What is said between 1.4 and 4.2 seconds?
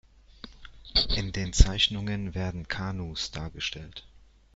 Zeichnungen werden Kanus dargestellt.